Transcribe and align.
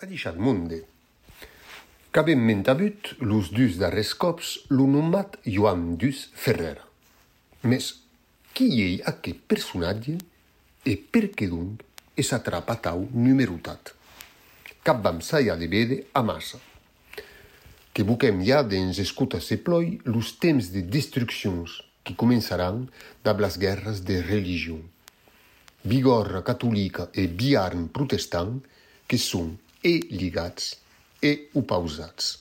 a 0.00 0.06
deixat 0.08 0.36
monde. 0.36 0.80
Qu'avem 2.10 2.40
mentabut 2.40 3.14
los 3.20 3.50
dus 3.52 3.76
darrers 3.76 4.14
cops 4.14 4.64
lo 4.68 4.86
Joan 5.44 5.96
Dus 5.96 6.30
Ferrera. 6.32 6.84
Mes 7.62 8.00
qui 8.54 8.80
ei 8.82 9.02
aquest 9.04 9.38
personatge 9.46 10.16
e 10.84 10.96
per 10.96 11.30
què 11.36 11.48
donc 11.48 11.84
es 12.16 12.32
atrapa 12.32 12.76
tau 12.80 13.06
numerotat? 13.12 13.92
Cap 14.82 15.04
vam 15.04 15.20
saia 15.20 15.56
de 15.56 15.68
vede 15.68 16.06
a 16.14 16.22
massa. 16.22 16.58
Que 17.92 18.02
buquem 18.02 18.40
ja 18.42 18.62
dens 18.62 18.98
escuta 18.98 19.40
se 19.40 19.58
ploi 19.58 20.00
los 20.04 20.38
temps 20.38 20.72
de 20.72 20.80
destruccions 20.80 21.82
que 22.02 22.16
començaran 22.16 22.88
dab 23.22 23.40
las 23.40 23.58
guerras 23.58 24.00
de 24.04 24.22
religion. 24.22 24.80
Bigorra 25.84 26.42
catolica 26.42 27.10
e 27.12 27.28
biarn 27.28 27.88
protestant 27.92 28.62
que 29.06 29.18
són 29.18 29.58
e 29.82 30.06
ligats 30.10 30.76
e 31.22 31.48
opausats. 31.54 32.38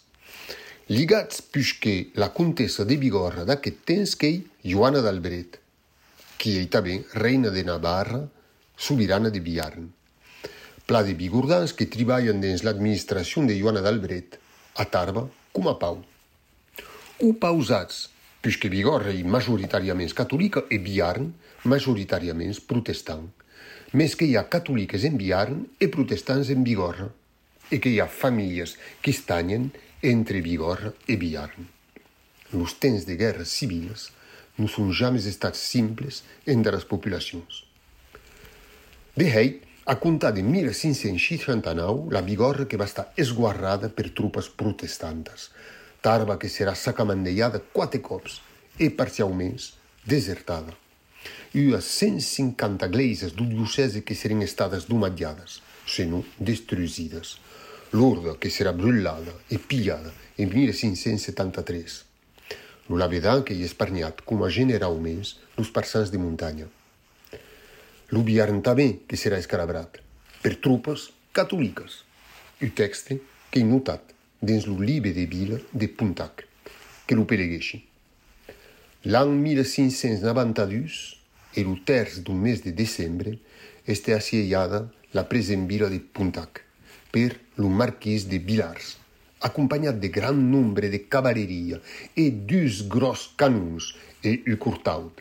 Ligats 0.88 1.42
puisque 1.42 2.10
la 2.16 2.30
contessa 2.30 2.84
de 2.84 2.98
Bigorra 2.98 3.46
d'aquest 3.46 3.84
temps 3.86 4.16
qu'ei 4.18 4.42
Joana 4.66 5.04
d'Albret, 5.06 5.60
qui 6.40 6.58
ei 6.58 6.68
també 6.72 7.04
reina 7.14 7.52
de 7.54 7.64
Navarra, 7.64 8.24
sobirana 8.76 9.30
de 9.30 9.40
Biarn. 9.40 9.90
Pla 10.90 11.04
de 11.06 11.14
bigordans 11.14 11.76
que 11.78 11.86
treballen 11.86 12.42
dins 12.42 12.64
l'administració 12.66 13.46
de 13.46 13.60
Joana 13.60 13.84
d'Albret, 13.86 14.40
a 14.82 14.86
Tarba 14.90 15.28
com 15.54 15.70
a 15.70 15.76
Pau. 15.78 16.02
Opausats, 17.22 18.08
puisque 18.42 18.72
Bigorra 18.72 19.14
ei 19.14 19.22
majoritàriament 19.24 20.16
catòlica 20.18 20.66
e 20.72 20.80
Biarn 20.82 21.30
majoritàriament 21.70 22.58
protestant, 22.66 23.30
més 23.94 24.16
que 24.16 24.26
hi 24.26 24.36
ha 24.40 24.48
catòliques 24.50 25.06
en 25.06 25.22
Biarn 25.22 25.66
e 25.78 25.92
protestants 25.92 26.50
en 26.50 26.66
Bigorra 26.66 27.12
e 27.72 27.80
que 27.80 27.94
hi 27.94 28.00
ha 28.02 28.08
famílies 28.08 28.78
que 29.02 29.12
estanyen 29.12 29.70
entre 30.02 30.42
Bigorra 30.42 30.94
e 31.08 31.18
Biarn. 31.18 31.68
Los 32.54 32.76
temps 32.82 33.06
de 33.06 33.16
guerres 33.16 33.54
civils 33.54 34.10
no 34.58 34.68
són 34.68 34.92
jamais 34.92 35.26
estats 35.30 35.62
simples 35.72 36.24
entre 36.46 36.74
les 36.76 36.86
populacions. 36.86 37.64
De 39.16 39.28
hei, 39.30 39.60
a 39.86 39.96
comptar 39.98 40.34
de 40.34 40.44
1569, 40.46 42.10
la 42.14 42.22
Bigorra 42.22 42.66
que 42.66 42.78
va 42.78 42.90
estar 42.90 43.12
esguarrada 43.18 43.90
per 43.90 44.12
tropes 44.14 44.50
protestantes, 44.50 45.50
Tarba 46.02 46.38
que 46.40 46.48
serà 46.48 46.76
sacamandellada 46.80 47.60
quatre 47.74 48.00
cops 48.00 48.40
e 48.80 48.88
parcialment 48.90 49.58
desertada. 50.08 50.72
Hi 51.52 51.74
ha 51.76 51.82
150 51.84 52.88
gleises 52.88 53.34
do 53.36 53.44
diocese 53.44 54.02
que 54.02 54.16
serem 54.16 54.46
estades 54.46 54.86
domatjades, 54.88 55.60
senão 55.90 56.24
destruïdes. 56.40 57.38
Lourdes 57.92 58.38
que 58.38 58.52
serà 58.54 58.72
brûlada 58.72 59.34
e 59.50 59.58
pillada 59.58 60.14
en 60.38 60.52
1573. 60.54 62.06
Lo 62.90 62.98
lavedan 62.98 63.42
que 63.44 63.54
hi 63.54 63.66
esparniat 63.66 64.22
com 64.26 64.44
a 64.46 64.50
generalment 64.50 65.26
los 65.58 65.72
parsans 65.74 66.12
de 66.14 66.22
muntanya. 66.22 66.68
Lo 68.14 68.22
biarn 68.26 68.62
també 68.66 69.02
que 69.10 69.18
serà 69.18 69.38
escalabrat 69.42 70.00
per 70.42 70.56
tropes 70.62 71.10
catòliques. 71.34 72.04
El 72.62 72.74
texte 72.78 73.20
que 73.50 73.62
he 73.62 73.66
notat 73.66 74.14
dins 74.42 74.66
lo 74.70 74.78
libre 74.82 75.14
de 75.14 75.26
vila 75.26 75.60
de 75.72 75.90
Puntac, 75.90 76.46
que 77.06 77.18
lo 77.18 77.26
pelegueixi. 77.26 77.82
L'any 79.10 79.36
1592 79.42 81.00
e 81.58 81.64
lo 81.66 81.78
terç 81.86 82.20
d'un 82.22 82.38
mes 82.38 82.62
de 82.62 82.72
desembre 82.76 83.38
este 83.86 84.14
assiellada 84.14 84.86
la 85.14 85.24
presa 85.24 85.54
en 85.54 85.68
vila 85.68 85.90
de 85.90 86.00
Puntac 86.00 86.64
per 87.12 87.40
marquis 87.58 88.28
de 88.28 88.38
Villars, 88.38 88.98
accompagnat 89.42 89.94
de 89.94 90.08
grand 90.08 90.38
nombre 90.38 90.90
de 90.90 90.98
cavaleria 91.10 91.80
et 92.16 92.32
deux 92.32 92.88
gros 92.88 93.34
canons 93.38 93.94
et 94.24 94.44
un 94.48 94.56
courtaud. 94.56 95.12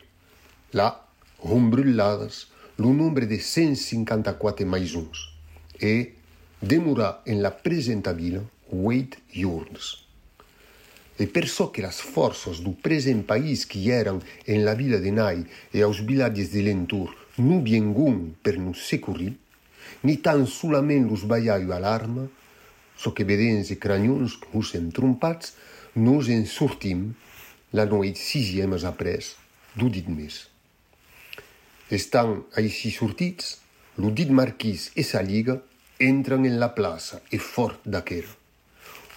Là, 0.73 1.07
ont 1.41 1.61
brûlades 1.61 2.47
le 2.77 2.87
nombre 2.87 3.25
de 3.25 3.37
154 3.37 4.63
maisons 4.65 5.09
et 5.81 6.13
demeura 6.61 7.23
en 7.27 7.41
la 7.41 7.51
presente 7.51 8.09
villa 8.09 8.41
huit 8.71 9.17
jours. 9.33 10.05
E 11.19 11.27
perciò 11.27 11.69
que 11.69 11.81
las 11.81 11.99
forces 11.99 12.61
du 12.61 12.71
present 12.71 13.25
país 13.25 13.65
qui 13.65 13.89
eran 13.89 14.21
en 14.47 14.63
la 14.63 14.73
vila 14.73 14.99
de 14.99 15.11
Nai 15.11 15.43
e 15.73 15.81
aos 15.81 15.99
villages 15.99 16.51
de 16.51 16.61
l'entour 16.61 17.11
nu 17.35 17.59
vingun 17.61 18.35
per 18.41 18.57
nos 18.57 18.79
secourir, 18.87 19.33
ni 20.03 20.17
tan 20.23 20.45
solament 20.47 21.09
los 21.09 21.25
baiaio 21.29 21.73
a 21.75 21.79
l'arma, 21.79 22.27
so 22.99 23.13
que 23.15 23.23
vedens 23.23 23.71
e 23.71 23.79
cranions 23.79 24.37
nos 24.53 24.73
entrompats, 24.75 25.53
nos 25.95 26.29
en 26.29 26.45
sortim 26.45 27.13
la 27.73 27.85
noit 27.85 28.17
sisiemes 28.17 28.83
après 28.85 29.35
do 29.75 29.89
dit 29.89 30.07
mes. 30.09 30.47
Estan 31.89 32.43
així 32.59 32.91
sortits, 32.93 33.57
lo 33.97 34.11
dit 34.15 34.29
marquís 34.29 34.89
e 34.95 35.05
sa 35.05 35.21
liga 35.25 35.59
entran 35.99 36.45
en 36.45 36.59
la 36.59 36.69
plaça 36.75 37.21
e 37.31 37.39
fort 37.41 37.81
d'aquera. 37.83 38.35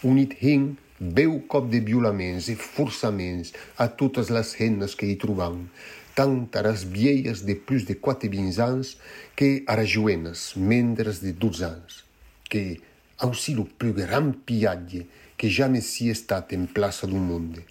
Unit 0.03 0.35
hin 0.43 0.73
veu 0.99 1.37
cop 1.51 1.69
de 1.71 1.81
violaments 1.83 2.49
e 2.51 2.57
forçaments 2.59 3.53
a 3.79 3.89
totes 3.89 4.31
les 4.35 4.55
hennes 4.61 4.97
que 4.99 5.07
hi 5.07 5.19
trobam, 5.19 5.67
tant 6.15 6.49
a 6.55 6.73
vieies 6.73 7.45
de 7.45 7.55
plus 7.55 7.87
de 7.87 7.95
quatre 7.95 8.29
vins 8.29 8.59
anys 8.59 8.97
que 9.37 9.63
a 9.67 9.77
les 9.77 9.87
jovenes 9.87 10.53
mendres 10.57 11.23
de 11.23 11.33
12 11.33 11.65
anys, 11.65 12.05
que 12.51 12.79
aussi 13.21 13.55
lo 13.55 13.65
plus 13.65 13.93
grand 13.93 14.33
pillatge 14.47 15.07
que 15.39 15.49
jamais 15.49 15.81
s'hi 15.81 16.11
estat 16.11 16.53
en 16.53 16.67
plaça 16.67 17.07
d'un 17.07 17.23
monde, 17.23 17.63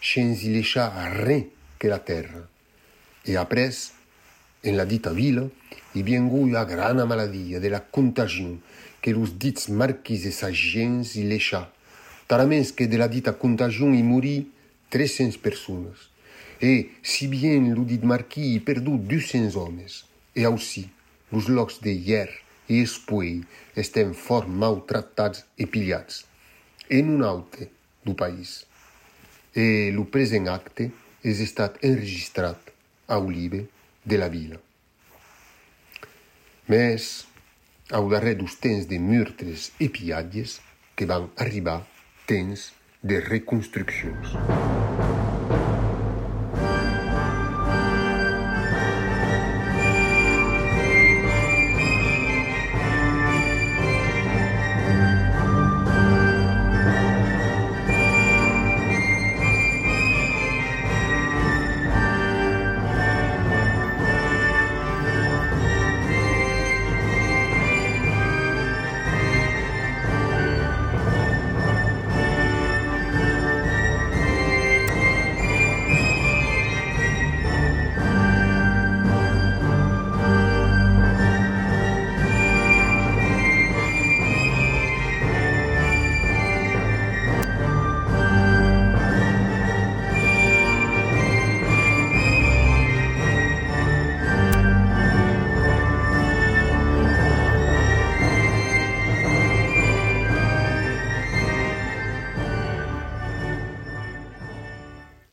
sense 0.00 0.44
hi 0.44 0.52
deixar 0.54 0.90
res 1.16 1.48
que 1.78 1.88
la 1.88 1.98
terra. 1.98 2.44
E 3.26 3.36
après, 3.36 3.72
en 4.62 4.76
la 4.76 4.84
dita 4.84 5.12
vila, 5.16 5.46
hi 5.94 6.04
vengut 6.04 6.52
la 6.52 6.66
grana 6.68 7.06
maladia 7.06 7.60
de 7.60 7.72
la 7.72 7.80
contagion 7.80 8.58
que 9.00 9.10
los 9.16 9.32
dits 9.40 9.70
marquis 9.72 10.26
e 10.28 10.32
sa 10.36 10.52
gens 10.52 11.16
hi 11.16 11.24
deixà, 11.28 11.64
taraments 12.28 12.72
que 12.76 12.86
de 12.86 13.00
la 13.00 13.08
dita 13.08 13.32
contagion 13.32 13.96
hi 13.96 14.04
morí 14.04 14.36
300 14.90 15.40
persones. 15.40 16.09
E, 16.60 16.90
si 17.02 17.26
bien 17.26 17.72
lo 17.72 17.86
dit 17.88 18.02
marquis 18.04 18.54
hi 18.54 18.60
perdut 18.60 19.06
200 19.08 19.56
homes, 19.56 20.04
e 20.36 20.44
aussi, 20.46 20.90
los 21.32 21.48
locs 21.48 21.80
de 21.80 21.94
hier 21.94 22.28
e 22.68 22.82
espuei 22.82 23.40
estem 23.74 24.12
fort 24.12 24.48
maltractats 24.48 25.46
e 25.56 25.66
pillats, 25.66 26.26
en 26.90 27.16
un 27.16 27.24
aute 27.24 27.70
do 28.04 28.14
país. 28.14 28.66
E 29.56 29.90
lo 29.90 30.04
present 30.04 30.50
acte 30.52 30.90
és 31.24 31.40
estat 31.40 31.80
enregistrat 31.82 32.70
a 33.08 33.18
Olive 33.18 33.64
de 34.04 34.20
la 34.20 34.28
vila. 34.28 34.60
Mes, 36.68 37.08
au 37.90 38.06
darrer 38.12 38.36
dos 38.36 38.54
temps 38.54 38.86
de 38.86 39.00
murtres 39.00 39.72
e 39.80 39.88
pillatges 39.88 40.60
que 40.94 41.08
van 41.08 41.30
arribar 41.36 41.80
temps 42.28 42.70
de 43.02 43.18
reconstruccions. 43.18 44.36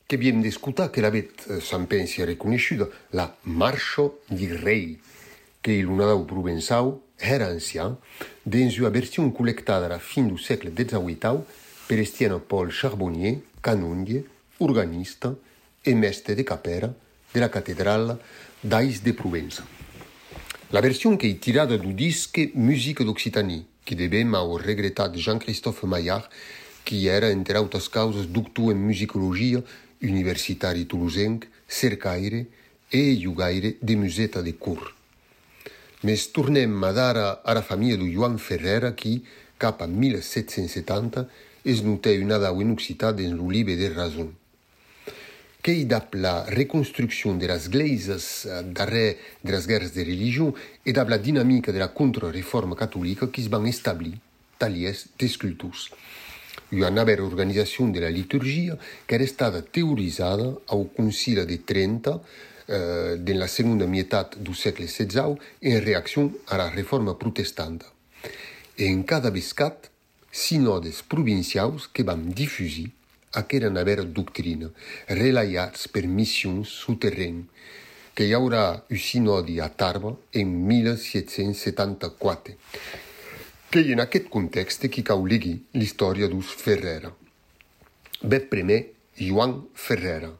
que 0.08 0.16
vien 0.16 0.40
discuta 0.40 0.90
que 0.90 1.02
la 1.02 1.10
vet 1.10 1.44
eh, 1.50 1.60
s'empensia 1.60 2.24
reconeixuda 2.24 2.88
la 3.12 3.28
marxo 3.44 4.24
di 4.30 4.48
rei 4.48 4.96
que 5.60 5.74
il·lunadau 5.76 6.24
provençau 6.24 6.94
era 7.20 7.50
ancian 7.52 7.98
dins 8.42 8.78
ua 8.80 8.88
version 8.88 9.28
col·lectada 9.28 9.84
a 9.84 9.92
la 9.92 9.98
fin 10.00 10.30
du 10.32 10.38
segle 10.40 10.72
XVIII 10.72 11.44
per 11.88 11.98
estien 12.00 12.38
Paul 12.40 12.72
Charbonnier, 12.72 13.36
canonge, 13.60 14.24
organista 14.64 15.34
e 15.84 15.92
mestre 15.94 16.34
de 16.34 16.44
capera 16.44 16.88
de 17.34 17.40
la 17.40 17.50
catedral 17.52 18.16
d'Ais 18.64 19.02
de 19.04 19.12
Provença. 19.12 19.66
La 20.72 20.80
version 20.80 21.18
que 21.18 21.34
tirada 21.34 21.76
du 21.76 21.92
disque 21.92 22.50
Musique 22.54 23.04
d'Occitanie, 23.04 23.66
que 23.84 23.94
debem 23.94 24.34
au 24.34 24.56
regretat 24.56 25.12
Jean-Christophe 25.16 25.84
Maillard, 25.84 26.28
qui 26.84 27.08
era 27.08 27.30
entre 27.30 27.58
altas 27.58 27.88
causas 27.88 28.26
doctor 28.26 28.72
en 28.72 28.80
musicologia 28.80 29.62
universitari 30.02 30.86
toulousenc, 30.86 31.46
cercaire 31.66 32.46
e 32.90 33.16
jugaire 33.20 33.76
de 33.80 33.96
museta 33.96 34.42
de 34.42 34.52
cur. 34.52 34.94
Mes 36.02 36.26
tornem 36.32 36.84
a 36.84 36.92
dar 36.92 37.16
a 37.44 37.54
la 37.54 37.62
família 37.62 37.96
de 37.96 38.10
Joan 38.12 38.38
Ferrera, 38.38 38.92
qui, 38.92 39.24
cap 39.58 39.82
a 39.82 39.86
1770, 39.86 41.26
es 41.64 41.82
notè 41.82 42.14
una 42.22 42.38
dau 42.38 42.62
en 42.62 42.70
Occitat 42.70 43.18
dins 43.18 43.34
l'Olive 43.34 43.76
de 43.76 43.90
Razon 43.92 44.30
qu'ei 45.68 45.84
dap 45.84 46.14
la 46.14 46.44
reconstrucción 46.48 47.38
de 47.38 47.46
las 47.46 47.68
gleises 47.68 48.46
eh, 48.46 48.62
darrer 48.64 49.18
de 49.42 49.52
las 49.52 49.66
guerres 49.66 49.92
de 49.92 50.04
religion 50.04 50.54
e 50.82 50.92
dap 50.92 51.10
la 51.10 51.18
dinamica 51.18 51.72
de 51.72 51.78
la 51.78 51.92
contrarreforma 51.92 52.76
católica 52.76 53.28
qui 53.28 53.42
es 53.42 53.50
van 53.50 53.66
establir 53.66 54.16
talies 54.56 55.08
d'esculturs. 56.70 56.72
Una 56.72 56.90
nova 56.90 57.12
organización 57.22 57.92
de 57.92 58.00
la 58.00 58.10
liturgia 58.10 58.78
que 59.06 59.14
era 59.14 59.24
estada 59.24 59.62
teorizada 59.62 60.58
au 60.68 60.88
Concili 60.92 61.44
de 61.46 61.58
Trenta 61.58 62.20
eh, 62.66 63.16
de 63.18 63.34
la 63.34 63.48
segunda 63.48 63.86
meitat 63.86 64.36
du 64.36 64.54
segle 64.54 64.86
XVI 64.86 65.38
en 65.60 65.82
reacció 65.82 66.30
a 66.48 66.56
la 66.58 66.70
reforma 66.70 67.18
protestanta. 67.18 67.86
E 68.76 68.86
en 68.86 69.02
cada 69.02 69.30
biscat, 69.30 69.88
sinodes 70.30 71.02
provincials 71.02 71.88
que 71.88 72.04
van 72.04 72.30
diffusir 72.30 72.92
aquera 73.32 73.70
navera 73.70 74.04
doctrina, 74.04 74.70
relaiats 75.08 75.88
per 75.88 76.06
missions 76.06 76.68
souterrain, 76.68 77.48
que 78.14 78.26
hi 78.26 78.34
haurà 78.34 78.84
un 78.90 78.98
sinodi 78.98 79.58
a 79.60 79.68
Tarba 79.68 80.14
en 80.32 80.52
1774, 80.68 82.54
que 83.70 83.80
en 83.92 84.00
aquest 84.00 84.30
context 84.32 84.86
qui 84.88 85.02
cau 85.04 85.26
legui 85.28 85.58
l'història 85.76 86.28
d'us 86.32 86.54
Ferrera. 86.56 87.10
Bet 88.22 88.46
primer, 88.48 88.78
Joan 89.20 89.58
Ferrera, 89.76 90.30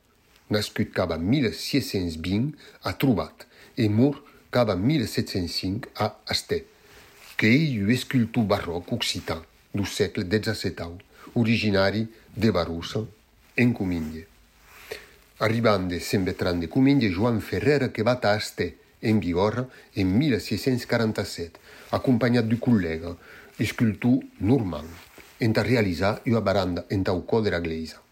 nascut 0.49 0.95
cap 0.97 1.13
a 1.13 1.19
1620 1.21 2.55
a 2.89 2.95
Trubat 2.97 3.45
e 3.77 3.91
mor 3.93 4.17
cap 4.51 4.73
a 4.73 4.79
1705 4.81 5.93
a 6.01 6.09
Asté, 6.33 6.63
que 7.37 7.53
ei 7.53 7.77
un 7.83 7.93
escultor 7.93 8.49
barroc 8.49 8.95
occitan 8.97 9.45
du 9.77 9.85
segle 9.85 10.25
XVII, 10.25 10.97
originari 11.37 12.07
de 12.35 12.51
Barussa, 12.51 13.05
en 13.57 13.75
Comíndia. 13.77 14.25
Arribant 15.45 15.85
de 15.93 16.01
Sembetran 16.01 16.61
de 16.65 16.73
Comíndia, 16.73 17.13
Joan 17.13 17.43
Ferrera 17.43 17.93
que 17.93 18.03
va 18.03 18.19
a 18.23 18.37
Este, 18.37 18.79
en 19.03 19.21
Bigorra, 19.21 19.69
en 19.95 20.17
1647, 20.17 21.61
acompanyat 21.95 22.49
d'un 22.49 22.61
col·lega, 22.61 23.15
escultor 23.59 24.21
normand, 24.41 24.89
a 25.41 25.63
realitzar 25.63 26.21
una 26.27 26.41
baranda 26.41 26.85
en 26.91 27.05
taucó 27.05 27.41
de 27.43 27.51
la 27.55 27.61
Gleisa, 27.61 28.03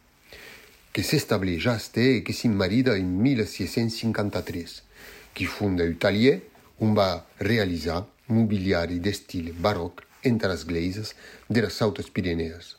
que 0.93 1.03
s'estableix 1.03 1.67
a 1.67 1.77
Este 1.77 2.07
i 2.19 2.23
que 2.25 2.33
s'immarida 2.33 2.97
en 2.97 3.11
1653, 3.23 4.83
qui 5.35 5.45
funda 5.45 5.85
un 5.85 5.99
talier 5.99 6.41
on 6.79 6.95
va 6.95 7.27
realitzar 7.39 8.05
mobiliari 8.29 8.99
d'estil 9.01 9.53
baroc 9.53 10.03
entre 10.23 10.49
les 10.49 10.65
gleises 10.65 11.15
de 11.49 11.61
les 11.61 11.75
Sautes 11.75 12.11
Pirinees 12.11 12.77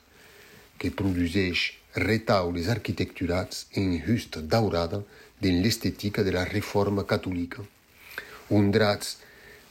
que 0.78 0.92
produseix 0.94 1.74
retaules 1.98 2.70
arquitecturats 2.70 3.66
en 3.82 3.96
justa 4.06 4.42
daurada 4.42 5.02
de 5.42 5.54
l'estètica 5.62 6.24
de 6.24 6.34
la 6.36 6.46
reforma 6.46 7.06
catòlica. 7.10 7.64
Undrats 8.54 9.18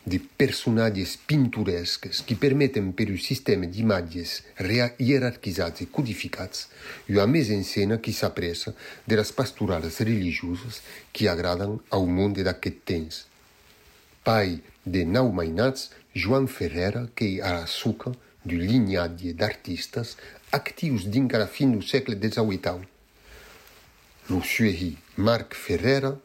de 0.07 0.21
personagens 0.21 1.17
pintorescas 1.17 2.21
que 2.21 2.37
permitem, 2.37 2.93
pelo 2.93 3.19
sistema 3.19 3.67
de 3.67 3.81
imagens 3.81 4.45
hierarquizadas 5.01 5.81
e 5.81 5.87
codificadas, 5.87 6.69
uma 7.09 7.27
mesa 7.27 7.53
em 7.53 7.65
cena 7.65 7.99
que 7.99 8.13
se 8.13 8.25
apressa 8.25 8.75
das 9.05 9.33
pastoradas 9.33 9.99
religiosas 9.99 10.81
que 11.13 11.27
agradam 11.27 11.81
ao 11.91 12.07
mundo 12.07 12.45
daquetense. 12.45 13.25
Pai 14.23 14.63
de 14.85 15.05
Naumainats, 15.05 15.91
João 16.15 16.47
Ferreira, 16.47 17.11
que 17.15 17.41
é 17.41 17.45
era 17.45 17.65
açúcar 17.65 18.13
de 18.45 18.57
linhagem 18.57 19.35
de 19.35 19.45
artistas 19.45 20.17
activos 20.53 21.11
de 21.11 21.19
encara 21.19 21.49
fim 21.49 21.73
do 21.73 21.83
século 21.83 22.17
XVIII. 22.17 22.87
Lucieri 24.31 24.99
Marc 25.17 25.55
Ferreira, 25.55 26.21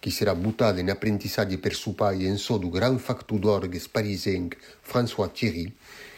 qui 0.00 0.12
serà 0.12 0.34
butat 0.34 0.78
en 0.78 0.90
apprentissatge 0.92 1.58
per 1.58 1.74
su 1.74 1.94
pai 1.94 2.26
en 2.28 2.38
so 2.38 2.58
du 2.58 2.70
gran 2.70 2.98
factor 2.98 3.40
d'orgues 3.40 3.88
parisenc 3.88 4.56
François 4.82 5.32
Thierry, 5.32 5.66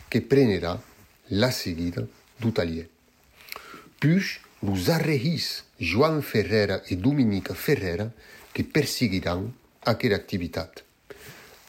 que 0.09 0.21
prenerà 0.21 0.77
la 1.31 1.51
seguida 1.51 2.05
du 2.41 2.53
talier. 2.53 2.89
Puix 3.99 4.39
los 4.63 4.89
arrehis 4.89 5.65
Joan 5.79 6.23
Ferrera 6.23 6.83
e 6.89 6.97
Dominica 6.97 7.55
Ferrera 7.55 8.11
que 8.53 8.65
perseguiran 8.65 9.53
aquella 9.85 10.17
activitat. 10.17 10.83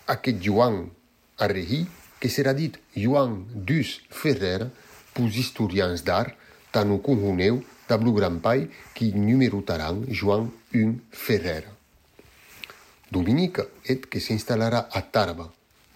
Aquest 0.10 0.42
Joan 0.42 0.88
arrehi, 1.38 1.86
que 2.20 2.30
serà 2.30 2.54
dit 2.58 2.78
Joan 2.98 3.44
Dus 3.54 4.00
Ferrera, 4.10 4.70
pus 5.14 5.38
historians 5.38 6.04
d'art, 6.04 6.34
tant 6.74 6.90
o 6.92 7.00
conhoneu 7.02 7.62
d'ablu 7.90 8.14
gran 8.18 8.40
pai 8.42 8.68
qui 8.94 9.14
numerotaran 9.14 10.06
Joan 10.10 10.50
un 10.74 10.98
Ferrera. 11.10 11.79
Dominica 13.10 13.66
et 13.86 14.06
que 14.06 14.22
s'instal·larà 14.22 14.86
a 14.94 15.02
Tarba, 15.02 15.48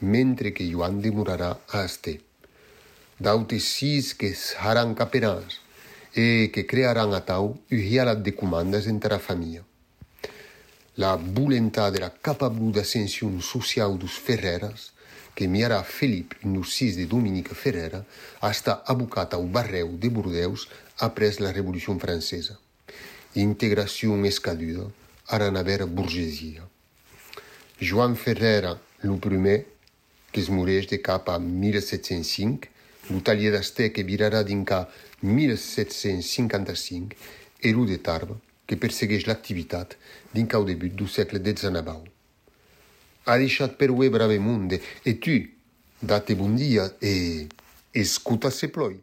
mentre 0.01 0.51
que 0.53 0.65
Joan 0.69 1.01
demorarà 1.01 1.51
a 1.69 1.83
Este. 1.85 2.19
D'autes 3.19 3.67
sis 3.75 4.13
que 4.17 4.33
seran 4.33 4.95
caperans 4.97 5.59
e 6.15 6.49
que 6.53 6.65
crearan 6.65 7.13
a 7.13 7.21
tau 7.21 7.53
o 7.53 7.77
relat 7.77 8.25
de 8.25 8.33
comandes 8.33 8.87
entre 8.87 9.13
a 9.13 9.19
família. 9.19 9.63
La 10.97 11.15
voluntat 11.15 11.97
la 11.99 12.09
capabuda 12.09 12.81
ascensión 12.81 13.41
social 13.41 13.97
dos 13.97 14.17
Ferreras, 14.17 14.93
que 15.33 15.47
miarà 15.47 15.83
Felip 15.83 16.33
no 16.43 16.63
sis 16.63 16.97
de 16.97 17.05
Dominica 17.05 17.53
Ferrera, 17.53 18.03
està 18.41 18.81
abocat 18.85 19.33
ao 19.33 19.45
barreu 19.45 19.97
de 19.97 20.09
Bordeus 20.09 20.67
après 20.99 21.41
la 21.41 21.53
Revolució 21.53 21.97
Francesa. 21.97 22.59
Integració 23.33 24.13
escaduda, 24.25 24.89
ara 25.29 25.49
na 25.49 25.63
vera 25.63 25.85
burgesia. 25.85 26.72
Joan 27.79 28.15
Ferrera, 28.15 28.79
lo 29.01 29.17
primer, 29.17 29.65
que 30.31 30.41
es 30.41 30.49
moreix 30.49 30.87
de 30.87 31.01
cap 31.01 31.29
a 31.29 31.39
1705, 31.39 32.69
lo 33.09 33.21
taller 33.21 33.51
d'Ester 33.51 33.91
que 33.91 34.03
virarà 34.07 34.43
d'inca 34.43 34.87
1755, 35.21 37.15
e 37.59 37.71
lo 37.73 37.85
de 37.85 37.97
Tarba, 37.99 38.37
que 38.65 38.77
persegueix 38.79 39.27
l'activitat 39.27 39.97
d'inca 40.33 40.57
au 40.57 40.65
debut 40.65 40.93
du 40.95 41.07
segle 41.07 41.39
de 41.43 41.53
Zanabau. 41.57 42.03
Ha 43.25 43.37
deixat 43.39 43.77
per 43.79 43.91
ue 43.91 44.09
brave 44.09 44.39
monde, 44.39 44.79
e 45.03 45.13
tu, 45.19 45.37
date 45.99 46.35
bon 46.35 46.55
dia, 46.55 46.87
e 47.01 47.47
escuta 47.93 48.51
se 48.51 48.67
ploi. 48.67 49.02